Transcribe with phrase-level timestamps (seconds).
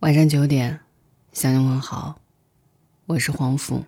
[0.00, 0.80] 晚上九点，
[1.32, 2.20] 向你问好，
[3.06, 3.86] 我是黄甫。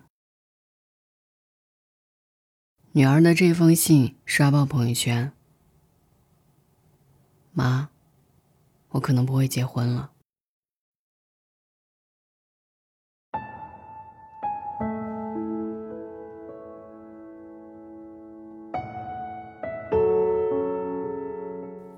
[2.93, 5.31] 女儿的这封信刷爆朋友圈。
[7.51, 7.89] 妈，
[8.89, 10.09] 我可能不会结婚了。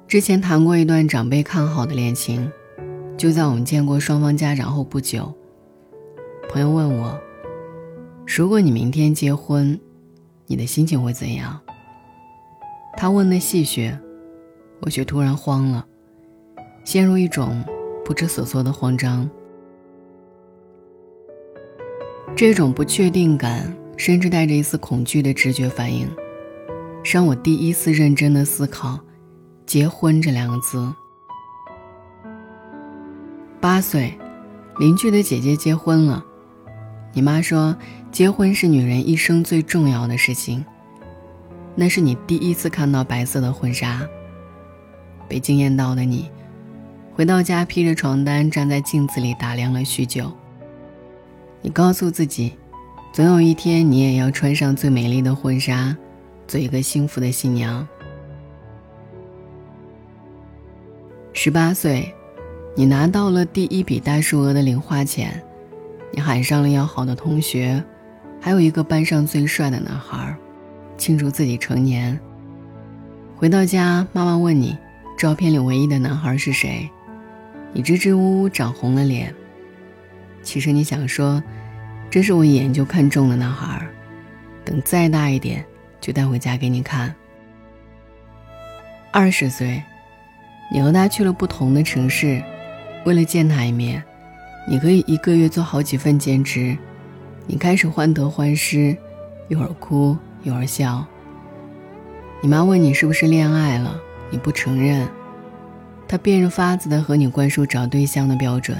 [0.05, 2.52] 之前谈过一段长辈看好的恋情。
[3.22, 5.32] 就在我们见过双方家长后不久，
[6.50, 7.21] 朋友问我
[8.25, 9.79] ：“如果你明天结婚，
[10.48, 11.62] 你的心情会怎样？”
[12.98, 13.96] 他问的戏谑，
[14.79, 15.86] 我却突然慌了，
[16.84, 17.64] 陷入一种
[18.04, 19.29] 不知所措的慌张。
[22.36, 26.10] 这种不确定感，甚至带着一丝恐惧的直觉反应，
[27.04, 29.00] 让我第一次认真的思考
[29.68, 30.92] “结婚”这两个字。
[33.61, 34.11] 八岁，
[34.80, 36.25] 邻居的姐姐结婚了。
[37.14, 37.78] 你妈说，
[38.12, 40.66] 结婚是女人一生最重要的事情。
[41.76, 44.02] 那是你第一次看到白色的婚纱。
[45.30, 46.28] 被惊艳到的你，
[47.14, 50.32] 回到家披着床单站在镜子里打量了许久。
[51.62, 52.54] 你告诉自己，
[53.14, 55.95] 总有一天你也要穿上最美丽的婚纱，
[56.48, 57.88] 做一个幸福的新娘。
[61.32, 62.12] 十八岁。
[62.73, 65.44] 你拿到了第一笔大数额的零花钱，
[66.14, 67.83] 你喊上了要好的同学，
[68.39, 70.33] 还有一个班上最帅的男孩，
[70.97, 72.17] 庆祝自己成年。
[73.36, 74.77] 回到家，妈妈问你，
[75.17, 76.89] 照片里唯一的男孩是谁？
[77.73, 79.36] 你支支吾吾，涨红了脸。
[80.42, 81.44] 其实你想说，
[82.09, 83.86] 这是我一眼就看中的男孩，
[84.64, 85.64] 等再大一点，
[85.99, 87.14] 就带回家给你看。
[89.11, 89.83] 二十岁，
[90.73, 92.42] 你和他去了不同的城市。
[93.04, 94.04] 为了见他一面，
[94.68, 96.78] 你可以一个月做好几份兼职。
[97.48, 98.96] 你开始患得患失，
[99.48, 101.04] 一会儿哭一会儿笑。
[102.42, 105.08] 你妈问你是不是恋爱了，你不承认。
[106.08, 108.78] 她变着法子的和你灌输找对象的标准。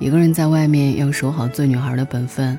[0.00, 2.58] 一个人在外面要守好做女孩的本分。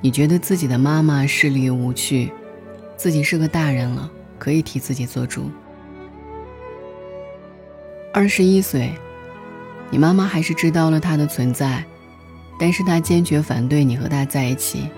[0.00, 2.30] 你觉得自己的妈妈势利又无趣，
[2.96, 4.08] 自己是个大人了，
[4.38, 5.50] 可以替自己做主。
[8.12, 8.92] 二十一岁。
[9.90, 11.84] 你妈妈还是知道了他的存在，
[12.58, 14.88] 但是她坚决反对你和他在一起，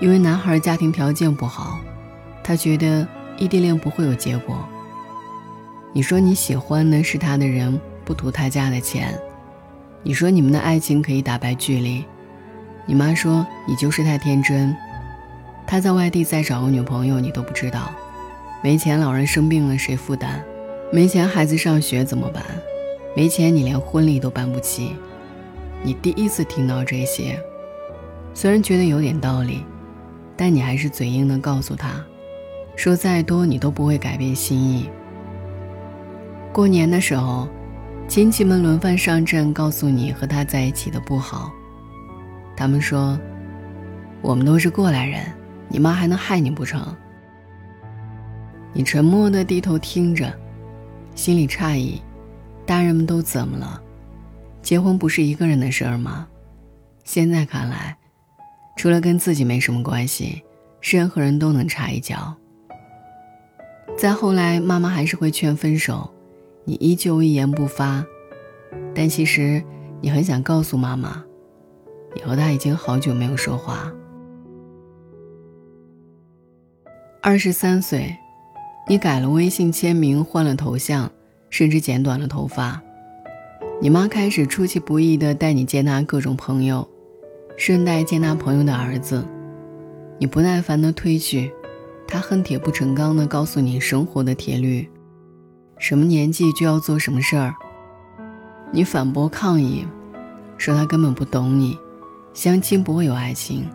[0.00, 1.80] 因为男孩家庭条件不好，
[2.42, 3.06] 她觉得
[3.36, 4.56] 异地恋不会有结果。
[5.92, 9.18] 你说你喜欢的是他的人，不图他家的钱，
[10.02, 12.04] 你说你们的爱情可以打败距离，
[12.86, 14.74] 你妈说你就是太天真，
[15.66, 17.92] 他在外地再找个女朋友你都不知道，
[18.62, 20.42] 没钱老人生病了谁负担，
[20.90, 22.42] 没钱孩子上学怎么办？
[23.14, 24.96] 没钱，你连婚礼都办不起。
[25.82, 27.38] 你第一次听到这些，
[28.32, 29.64] 虽然觉得有点道理，
[30.36, 32.02] 但你还是嘴硬的告诉他，
[32.74, 34.88] 说再多你都不会改变心意。
[36.52, 37.48] 过年的时候，
[38.08, 41.52] 亲戚们轮番上阵，告诉你和他在一起的不好。
[42.56, 43.18] 他们说，
[44.20, 45.20] 我们都是过来人，
[45.68, 46.80] 你妈还能害你不成？
[48.72, 50.32] 你沉默的低头听着，
[51.14, 52.00] 心里诧异。
[52.64, 53.80] 大人们都怎么了？
[54.62, 56.28] 结婚不是一个人的事儿吗？
[57.04, 57.96] 现在看来，
[58.76, 60.42] 除了跟自己没什么关系，
[60.80, 62.34] 任何人都能插一脚。
[63.98, 66.08] 再后来，妈妈还是会劝分手，
[66.64, 68.04] 你依旧一言不发。
[68.94, 69.62] 但其实，
[70.00, 71.22] 你很想告诉妈妈，
[72.14, 73.92] 你和他已经好久没有说话。
[77.20, 78.16] 二十三岁，
[78.88, 81.10] 你改了微信签名，换了头像。
[81.52, 82.82] 甚至剪短了头发，
[83.78, 86.88] 你妈开始出其不意地带你见她各种朋友，
[87.58, 89.22] 顺带见她朋友的儿子。
[90.18, 91.52] 你不耐烦地推拒，
[92.08, 94.88] 她恨铁不成钢地告诉你生活的铁律：
[95.78, 97.54] 什么年纪就要做什么事儿。
[98.72, 99.86] 你反驳抗议，
[100.56, 101.76] 说她根本不懂你，
[102.32, 103.68] 相亲不会有爱情。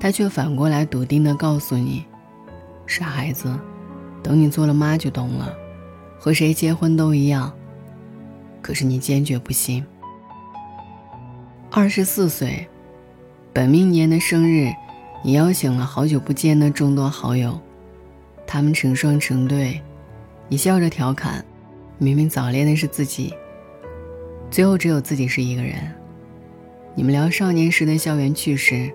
[0.00, 2.02] 她却反过来笃定地告诉你：
[2.86, 3.54] 傻孩子，
[4.22, 5.54] 等你做了妈就懂了。
[6.24, 7.52] 和谁结婚都一样，
[8.62, 9.84] 可是你坚决不信。
[11.70, 12.66] 二十四岁，
[13.52, 14.72] 本命年的生日，
[15.22, 17.60] 你邀请了好久不见的众多好友，
[18.46, 19.78] 他们成双成对，
[20.48, 21.44] 你笑着调侃，
[21.98, 23.34] 明明早恋的是自己，
[24.50, 25.74] 最后只有自己是一个人。
[26.94, 28.90] 你们聊少年时的校园趣事，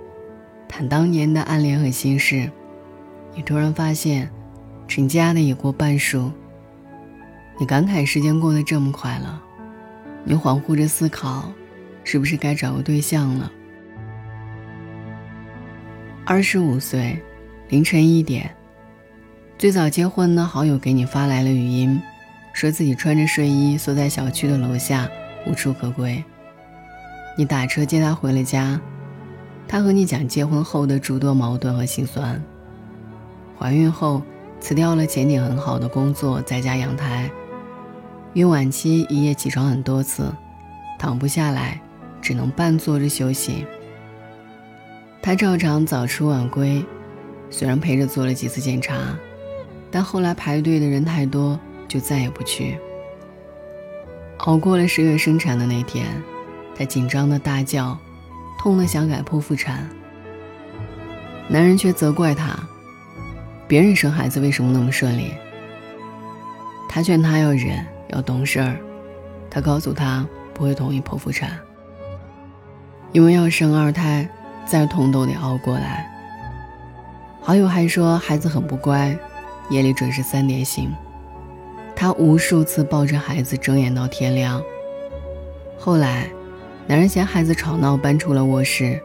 [0.68, 2.50] 谈当年的暗恋和心事，
[3.36, 4.28] 你突然发现，
[4.88, 6.32] 成家的已过半数。
[7.60, 9.42] 你感慨时间过得这么快了，
[10.24, 11.52] 你恍惚着思考，
[12.06, 13.52] 是不是该找个对象了？
[16.24, 17.22] 二十五岁，
[17.68, 18.50] 凌晨一点，
[19.58, 22.02] 最早结婚的好友给你发来了语音，
[22.54, 25.10] 说自己穿着睡衣缩在小区的楼下，
[25.46, 26.24] 无处可归。
[27.38, 28.80] 你打车接他回了家，
[29.68, 32.42] 他和你讲结婚后的诸多矛盾和心酸。
[33.58, 34.22] 怀孕后
[34.62, 37.30] 辞掉了前景很好的工作，在家养胎。
[38.34, 40.32] 孕晚期一夜起床很多次，
[41.00, 41.82] 躺不下来，
[42.22, 43.66] 只能半坐着休息。
[45.22, 46.86] 他照常早出晚归，
[47.50, 49.18] 虽然陪着做了几次检查，
[49.90, 52.78] 但后来排队的人太多，就再也不去。
[54.40, 56.06] 熬过了十月生产的那天。
[56.76, 57.98] 他紧张的大叫，
[58.58, 59.90] 痛的想改剖腹产。
[61.50, 62.58] 男人却责怪他，
[63.68, 65.34] 别人生孩子为什么那么顺利？
[66.88, 68.78] 他劝他要忍，要懂事儿。
[69.50, 71.58] 他告诉他不会同意剖腹产，
[73.12, 74.30] 因为要生二胎，
[74.66, 76.10] 再痛都得熬过来。
[77.42, 79.18] 好友还说孩子很不乖，
[79.70, 80.94] 夜里准时三点醒。
[81.96, 84.62] 他无数次抱着孩子睁眼到天亮。
[85.78, 86.30] 后来。
[86.88, 89.00] 男人嫌孩子吵闹，搬出了卧室。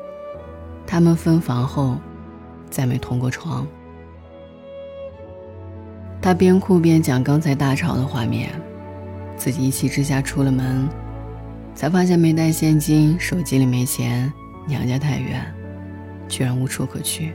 [0.86, 1.98] 他们分房后，
[2.70, 3.66] 再没同过床。
[6.22, 8.48] 他边哭边讲刚才大吵的画面，
[9.36, 10.88] 自己一气之下出了门，
[11.74, 14.32] 才发现没带现金，手机里没钱，
[14.66, 15.44] 娘家太远，
[16.28, 17.32] 居然无处可去。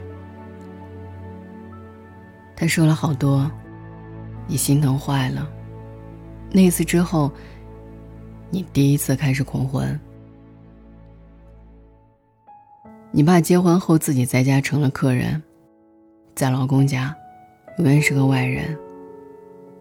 [2.56, 3.50] 他说了好多，
[4.46, 5.48] 你心疼坏了。
[6.50, 7.30] 那次之后，
[8.50, 9.98] 你第一次开始恐婚。
[13.12, 15.42] 你爸结婚后自己在家成了客人，
[16.34, 17.16] 在老公家，
[17.78, 18.76] 永远是个外人，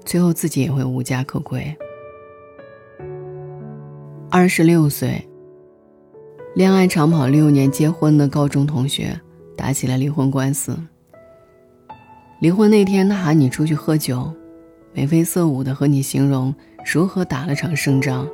[0.06, 1.75] 最后自己也会无家可归。
[4.31, 5.28] 二十六岁，
[6.54, 9.20] 恋爱长跑六年结婚的高中同学
[9.58, 10.78] 打起了离婚官司。
[12.40, 14.31] 离婚那天，他喊你出去喝酒，
[14.94, 16.54] 眉飞色舞的和你形容
[16.86, 18.30] 如何打了场胜仗，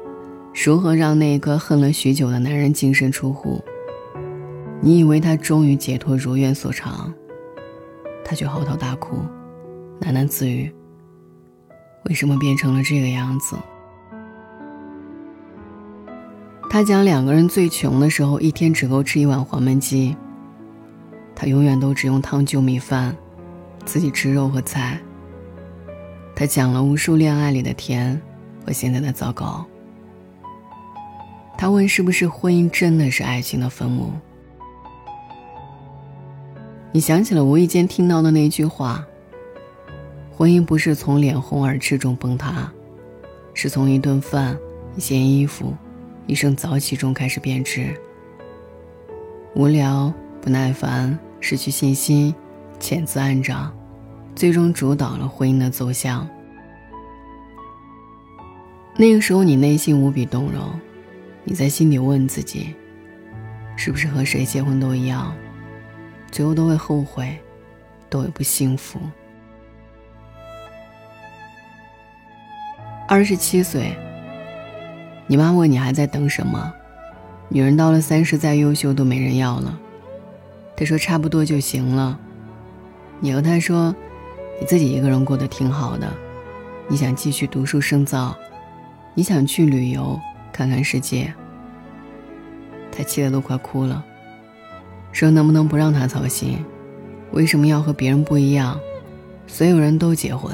[0.66, 3.64] 如何让那个恨了许久的男人净身出户。
[4.82, 7.14] 你以为他终于解脱如愿所偿，
[8.26, 9.16] 他却嚎啕大哭，
[10.02, 10.70] 喃喃自语
[12.04, 13.56] ：“为什么变成了这个样子？”
[16.76, 20.14] 他讲两个人最穷的时候，一天只够吃一碗黄焖鸡。
[21.34, 23.16] 他永远都只用汤就米饭，
[23.86, 25.00] 自己吃肉和菜。
[26.36, 28.22] 他讲了无数恋爱里的甜
[28.66, 29.66] 和现在的糟糕。
[31.58, 34.12] 他问：“是不是婚姻真的是爱情的坟墓？”
[36.92, 39.02] 你想起了无意间听到的那句话
[40.30, 42.70] ：“婚姻不是从脸红耳赤中崩塌，
[43.54, 44.58] 是从一顿饭、
[44.98, 45.74] 一件衣服、
[46.28, 47.96] 一声早起中开始变质。
[49.54, 50.12] 无聊、
[50.42, 52.34] 不耐烦、失去信心、
[52.80, 53.74] 潜滋暗长，
[54.36, 56.28] 最终主导了婚姻的走向。
[58.98, 60.80] 那个时候，你内心无比动容，
[61.44, 62.74] 你在心底问自己：
[63.76, 65.36] 是不是和谁结婚都一样？”
[66.32, 67.38] 最后都会后悔，
[68.10, 69.00] 都会不幸福。
[73.08, 73.96] 二十七岁，
[75.28, 76.74] 你妈问你还在等什么？
[77.50, 79.80] 女人到了三十再优秀都没人要了。
[80.76, 82.20] 她说差不多就行了。
[83.20, 83.96] 你和她说，
[84.60, 86.12] 你自己一个人过得挺好的，
[86.88, 88.36] 你想继续读书深造，
[89.14, 90.20] 你想去旅游
[90.52, 91.34] 看看世界。
[92.92, 94.04] 她气得都快哭了。
[95.12, 96.64] 说能不能不让他操心？
[97.32, 98.80] 为什么要和别人不一样？
[99.48, 100.54] 所有人都结婚，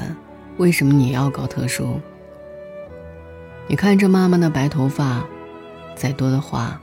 [0.56, 2.00] 为什么你要搞特殊？
[3.68, 5.24] 你看着妈妈的白头发，
[5.94, 6.80] 再多的话，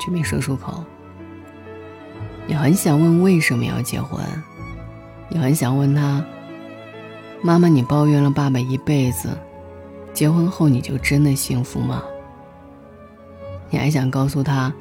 [0.00, 0.84] 却没说出口。
[2.46, 4.20] 你很想问为什么要结婚？
[5.28, 6.24] 你很想问他：
[7.42, 9.36] 妈妈，你抱怨了爸爸一辈子，
[10.12, 12.02] 结婚后你就真的幸福吗？
[13.70, 14.72] 你还想告诉他？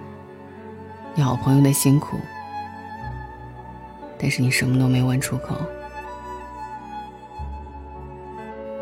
[1.15, 2.17] 你好朋友的辛苦，
[4.17, 5.55] 但是你什么都没问出口，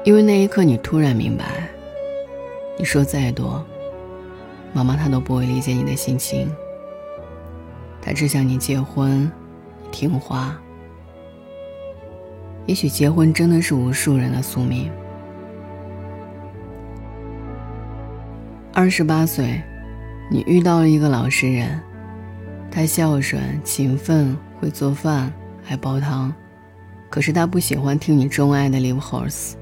[0.04, 1.46] 因为那一刻你突然明白，
[2.78, 3.66] 你说再多，
[4.72, 6.50] 妈妈她都不会理解你的心情。
[8.02, 9.30] 她只想你结婚，
[9.92, 10.56] 听话。
[12.68, 14.92] 也许结婚真的是无数人的宿命。
[18.74, 19.60] 二十八岁，
[20.30, 21.82] 你遇到了一个老实人。
[22.70, 26.32] 他孝顺、勤奋，会做饭，还煲汤。
[27.10, 29.54] 可是他不喜欢听你钟爱的《Live Horse》，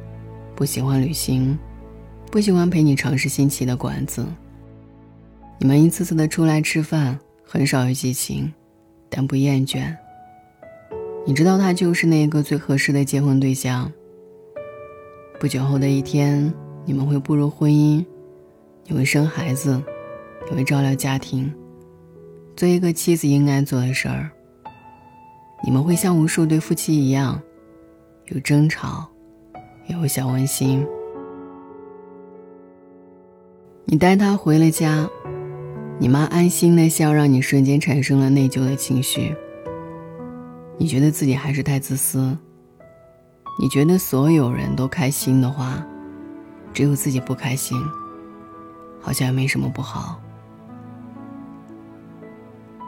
[0.56, 1.58] 不喜欢旅行，
[2.36, 4.26] 不喜欢陪你尝试新奇的馆子。
[5.58, 8.54] 你们一次次的出来吃饭，很少有激情，
[9.10, 9.96] 但不厌倦。
[11.26, 13.90] 你知道他就是那个最合适的结婚对象。
[15.40, 18.06] 不久后的一天，你们会步入婚姻，
[18.84, 19.82] 你会生孩子，
[20.50, 21.50] 你会照料家庭，
[22.58, 24.30] 做一个妻子应该做的事儿。
[25.64, 27.42] 你们会像无数对夫妻一样，
[28.26, 29.08] 有争吵，
[29.88, 30.86] 也有小温馨。
[33.88, 35.08] 你带他回了家，
[36.00, 39.36] 你妈安心的笑，让你瞬间产生了内疚的情绪。
[40.76, 42.36] 你觉得自己还是太自私。
[43.62, 45.86] 你觉得所有人都开心的话，
[46.74, 47.80] 只有自己不开心，
[49.00, 50.20] 好像也没什么不好。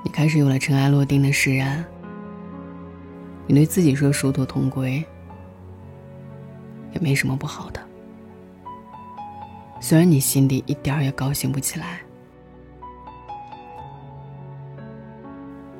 [0.03, 1.85] 你开始有了尘埃落定的释然。
[3.45, 5.05] 你对自己说殊途同归，
[6.91, 7.86] 也没什么不好的。
[9.79, 11.99] 虽然你心里一点儿也高兴不起来。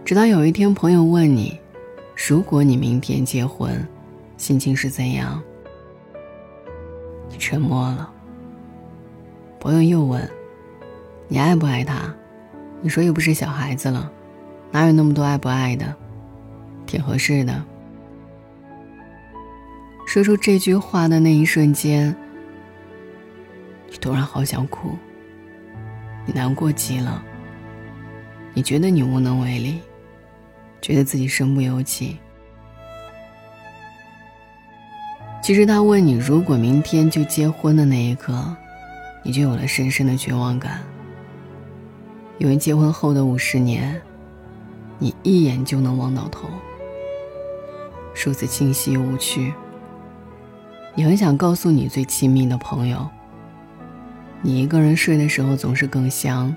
[0.06, 1.60] 直到有一天，朋友问你
[2.30, 3.86] ：“如果你明天结婚，
[4.38, 5.42] 心情是怎样？”
[7.30, 8.10] 你沉默了。
[9.60, 10.30] 朋友又问
[11.27, 12.13] ：“你爱不爱他？”
[12.82, 14.10] 你说：“又不是小孩子了，
[14.72, 15.94] 哪有那么多爱不爱的？
[16.86, 17.66] 挺合适的。”
[20.08, 22.16] 说出这句话的那一瞬间。
[23.89, 24.98] 你突然好想哭，
[26.25, 27.24] 你难过极了。
[28.53, 29.79] 你觉得你无能为力，
[30.82, 32.17] 觉得自己身不由己。
[35.44, 38.56] 其实他问你如果明天就结婚的那一刻，
[39.24, 40.82] 你就有了深深的绝望感。
[42.39, 44.01] 因为结婚后的五十年，
[45.00, 46.50] 你一眼就能望到头，
[48.13, 49.53] 数字清晰无趣。
[50.96, 53.08] 你很想告诉你最亲密的朋友。
[54.41, 56.56] 你一个人睡的时候总是更香，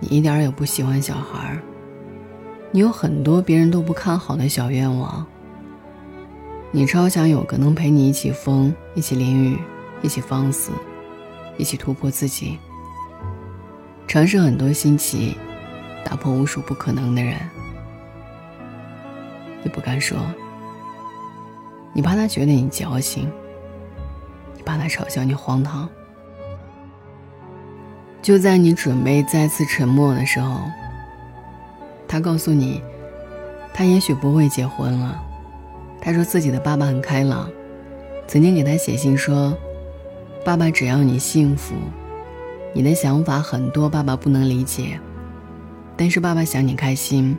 [0.00, 1.62] 你一点也不喜欢小孩儿，
[2.70, 5.24] 你有很多别人都不看好的小愿望。
[6.70, 9.58] 你超想有个能陪你一起疯、一起淋雨、
[10.02, 10.70] 一起放肆、
[11.56, 12.58] 一起突破自己、
[14.06, 15.34] 尝试很多新奇、
[16.04, 17.36] 打破无数不可能的人。
[19.62, 20.18] 你不敢说，
[21.94, 23.30] 你怕他觉得你矫情，
[24.54, 25.88] 你怕他嘲笑你荒唐。
[28.20, 30.60] 就在你准备再次沉默的时候，
[32.06, 32.82] 他告诉你，
[33.72, 35.22] 他也许不会结婚了。
[36.00, 37.48] 他说自己的爸爸很开朗，
[38.26, 39.56] 曾经给他写信说
[40.44, 41.74] ：“爸爸只要你幸福，
[42.74, 44.98] 你的想法很多，爸爸不能理解，
[45.96, 47.36] 但是爸爸想你开心。”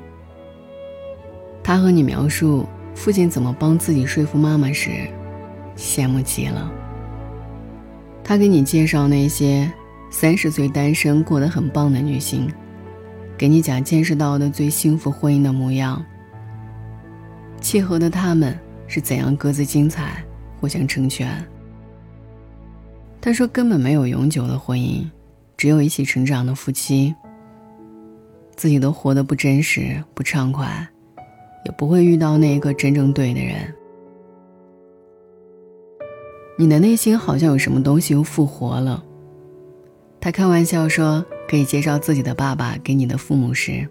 [1.62, 4.90] 他和你描述父亲怎么帮自己说服妈妈时，
[5.78, 6.72] 羡慕极了。
[8.24, 9.72] 他给你介绍那些。
[10.10, 12.52] 三十岁单身过得很棒的女性，
[13.38, 16.04] 给你讲见识到的最幸福婚姻的模样。
[17.62, 20.24] 契合的他们是怎样各自精彩，
[20.60, 21.46] 互相成全。
[23.22, 25.06] 他说根本没有永久的婚姻，
[25.56, 27.14] 只有一起成长的夫妻。
[28.56, 30.86] 自己都活得不真实、不畅快，
[31.66, 33.74] 也不会遇到那一个真正对的人。
[36.58, 39.02] 你的内心好像有什么东西又复活了。
[40.22, 43.88] 他开玩笑说：“可以介绍自己的爸爸给你的父母时，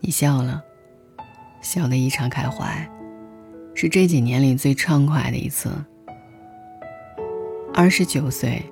[0.00, 0.62] 你笑了，
[1.60, 2.90] 笑得异常开怀，
[3.74, 5.70] 是这几年里最畅快的一次。
[7.74, 8.62] 二十九岁，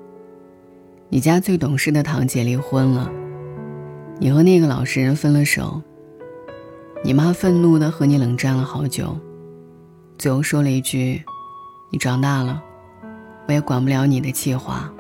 [1.11, 3.13] 你家最懂事的堂姐离婚了，
[4.19, 5.83] 你和那个老实人分了手。
[7.05, 9.15] 你妈愤怒的和你冷战了好久，
[10.17, 11.23] 最后说了一句
[11.93, 12.63] ：‘你长大了，
[13.47, 14.91] 我也管不了你的气话。’”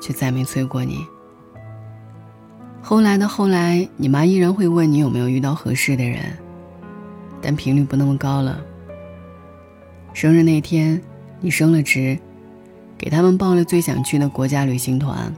[0.00, 1.06] 却再没催过你。
[2.82, 6.20] 后来的后来，你妈依然会问你有没有遇到合适的人，
[7.42, 8.60] 但频率不那么高了。
[10.12, 11.02] 生日那天，
[11.40, 12.16] 你升了职，
[12.96, 15.34] 给他们报了最想去的国家旅行团。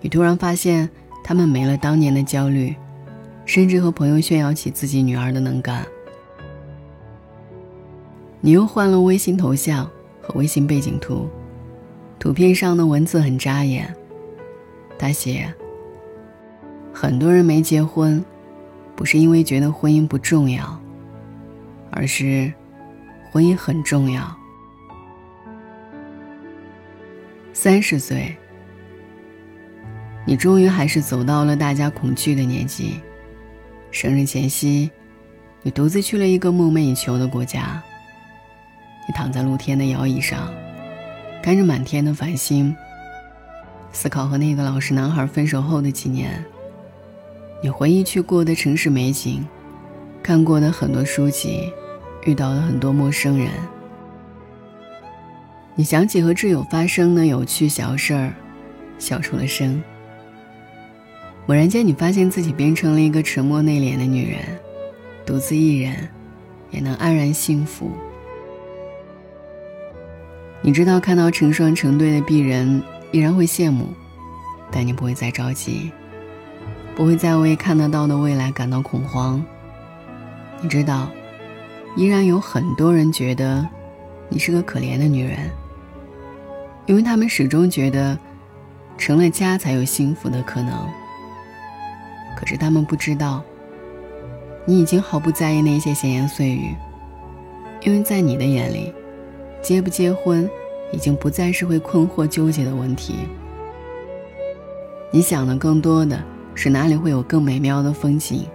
[0.00, 0.88] 你突然发现，
[1.24, 2.76] 他们没了当年的焦虑，
[3.46, 5.86] 甚至和朋友炫耀起自己女儿的能干。
[8.42, 11.28] 你又换了微信头像和微信背景图。
[12.18, 13.94] 图片上的文字很扎眼。
[14.98, 15.52] 他写
[16.92, 18.24] ：“很多人没结婚，
[18.94, 20.80] 不是因为觉得婚姻不重要，
[21.90, 22.52] 而是
[23.30, 24.34] 婚姻很重要。”
[27.52, 28.34] 三十岁，
[30.24, 33.00] 你终于还是走到了大家恐惧的年纪。
[33.90, 34.90] 生日前夕，
[35.62, 37.82] 你独自去了一个梦寐以求的国家。
[39.08, 40.52] 你躺在露天的摇椅上。
[41.46, 42.74] 看着满天的繁星，
[43.92, 46.44] 思考和那个老实男孩分手后的几年，
[47.62, 49.46] 你回忆去过的城市美景，
[50.24, 51.72] 看过的很多书籍，
[52.24, 53.48] 遇到的很多陌生人。
[55.76, 58.34] 你想起和挚友发生的有趣小事儿，
[58.98, 59.80] 笑出了声。
[61.46, 64.40] 猛然间，你发现自己变成了一个沉默内敛的女人，
[65.24, 66.08] 独自一人，
[66.72, 67.92] 也能安然幸福。
[70.62, 72.82] 你知道，看到成双成对的璧人，
[73.12, 73.88] 依然会羡慕，
[74.70, 75.92] 但你不会再着急，
[76.94, 79.44] 不会再为看得到的未来感到恐慌。
[80.60, 81.08] 你知道，
[81.94, 83.66] 依然有很多人觉得
[84.28, 85.38] 你是个可怜的女人，
[86.86, 88.18] 因为他们始终觉得，
[88.98, 90.72] 成了家才有幸福的可能。
[92.34, 93.42] 可是他们不知道，
[94.64, 96.74] 你已经毫不在意那些闲言碎语，
[97.82, 98.92] 因为在你的眼里，
[99.66, 100.48] 结不结婚
[100.92, 103.16] 已经不再是会困惑纠结的问题。
[105.10, 106.22] 你想的更多的
[106.54, 108.46] 是哪里会有更美妙的风景，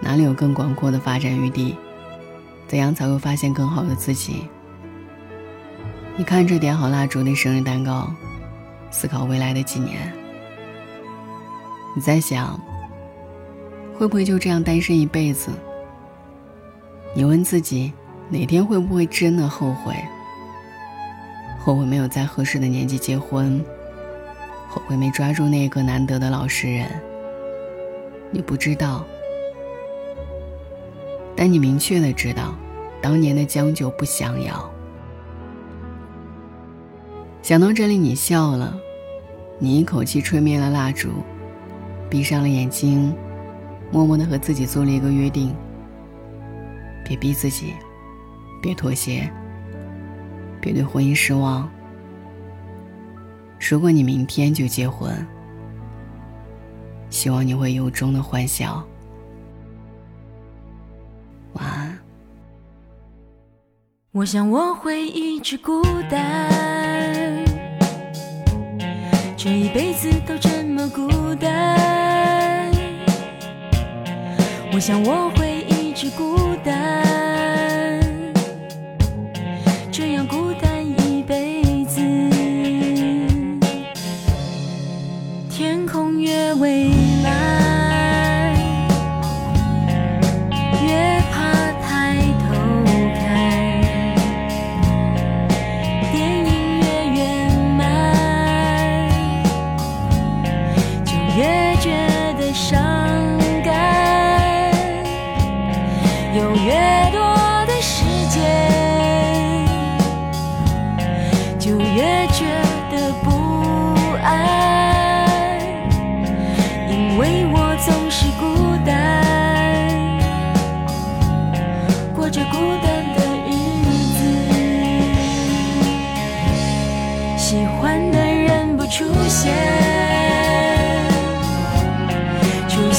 [0.00, 1.76] 哪里有更广阔的发展余地，
[2.66, 4.48] 怎样才会发现更好的自己。
[6.16, 8.12] 你看着点好蜡烛的生日蛋糕，
[8.90, 10.12] 思考未来的几年，
[11.94, 12.60] 你在想。
[13.96, 15.52] 会不会就这样单身一辈子？
[17.14, 17.92] 你问自己，
[18.30, 19.92] 哪天会不会真的后悔？
[21.58, 23.62] 后悔没有在合适的年纪结婚，
[24.68, 26.88] 后悔没抓住那个难得的老实人。
[28.30, 29.04] 你不知道，
[31.34, 32.54] 但你明确的知道，
[33.02, 34.70] 当年的将就不想要。
[37.42, 38.78] 想到这里，你笑了，
[39.58, 41.08] 你一口气吹灭了蜡烛，
[42.08, 43.12] 闭上了眼睛。
[43.90, 45.52] 默默的和自己做了一个约定：
[47.04, 47.74] 别逼自己，
[48.60, 49.30] 别妥协，
[50.60, 51.68] 别对婚姻失望。
[53.58, 55.14] 如果你明天就结婚，
[57.08, 58.84] 希望你会由衷的欢笑。
[61.54, 61.98] 晚安。
[64.12, 67.44] 我想我会一直孤单，
[69.36, 72.70] 这一辈子都这么孤单。
[74.72, 76.49] 我想我会一直孤，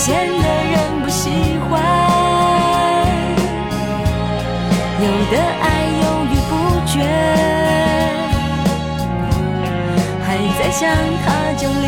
[0.04, 1.30] 见的人不喜
[1.70, 1.70] 欢。
[5.00, 5.66] 有的爱
[6.02, 6.52] 犹豫不
[6.88, 6.94] 决，
[10.26, 10.82] 还在想
[11.24, 11.86] 他就离